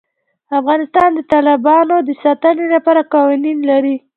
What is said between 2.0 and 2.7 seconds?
د ساتنې